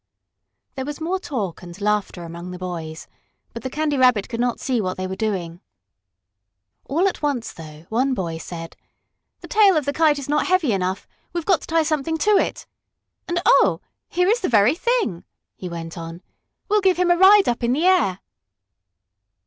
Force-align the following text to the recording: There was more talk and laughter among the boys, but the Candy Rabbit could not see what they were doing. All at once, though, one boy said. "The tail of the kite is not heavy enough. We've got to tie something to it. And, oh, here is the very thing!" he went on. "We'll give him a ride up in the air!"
There 0.73 0.83
was 0.85 0.99
more 0.99 1.19
talk 1.19 1.61
and 1.61 1.79
laughter 1.79 2.23
among 2.23 2.49
the 2.49 2.57
boys, 2.57 3.07
but 3.53 3.61
the 3.61 3.69
Candy 3.69 3.97
Rabbit 3.97 4.27
could 4.29 4.39
not 4.39 4.59
see 4.59 4.81
what 4.81 4.97
they 4.97 5.05
were 5.05 5.15
doing. 5.15 5.61
All 6.85 7.07
at 7.07 7.21
once, 7.21 7.53
though, 7.53 7.85
one 7.89 8.15
boy 8.15 8.39
said. 8.39 8.75
"The 9.41 9.47
tail 9.47 9.77
of 9.77 9.85
the 9.85 9.93
kite 9.93 10.17
is 10.17 10.27
not 10.27 10.47
heavy 10.47 10.71
enough. 10.73 11.07
We've 11.33 11.45
got 11.45 11.61
to 11.61 11.67
tie 11.67 11.83
something 11.83 12.17
to 12.17 12.31
it. 12.35 12.65
And, 13.27 13.43
oh, 13.45 13.79
here 14.09 14.27
is 14.27 14.39
the 14.39 14.49
very 14.49 14.73
thing!" 14.73 15.23
he 15.55 15.69
went 15.69 15.99
on. 15.99 16.23
"We'll 16.67 16.81
give 16.81 16.97
him 16.97 17.11
a 17.11 17.15
ride 17.15 17.47
up 17.47 17.63
in 17.63 17.73
the 17.73 17.85
air!" 17.85 18.21